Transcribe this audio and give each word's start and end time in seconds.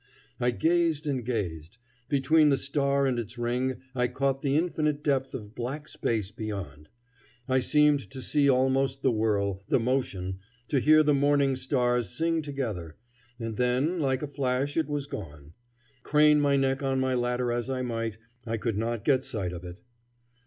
I 0.39 0.49
gazed 0.49 1.05
and 1.05 1.23
gazed; 1.23 1.77
between 2.09 2.49
the 2.49 2.57
star 2.57 3.05
and 3.05 3.19
its 3.19 3.37
ring 3.37 3.81
I 3.93 4.07
caught 4.07 4.41
the 4.41 4.57
infinite 4.57 5.03
depth 5.03 5.35
of 5.35 5.53
black 5.53 5.87
space 5.87 6.31
beyond; 6.31 6.89
I 7.47 7.59
seemed 7.59 8.09
to 8.09 8.19
see 8.19 8.49
almost 8.49 9.03
the 9.03 9.11
whirl, 9.11 9.61
the 9.67 9.79
motion; 9.79 10.39
to 10.69 10.79
hear 10.79 11.03
the 11.03 11.13
morning 11.13 11.55
stars 11.55 12.09
sing 12.09 12.41
together 12.41 12.95
and 13.39 13.57
then 13.57 13.99
like 13.99 14.23
a 14.23 14.27
flash 14.27 14.75
it 14.75 14.87
was 14.87 15.05
gone. 15.05 15.53
Crane 16.01 16.41
my 16.41 16.55
neck 16.55 16.81
on 16.81 16.99
my 16.99 17.13
ladder 17.13 17.51
as 17.51 17.69
I 17.69 17.83
might 17.83 18.17
I 18.43 18.57
could 18.57 18.79
not 18.79 19.05
get 19.05 19.23
sight 19.23 19.53
of 19.53 19.63
it. 19.63 19.81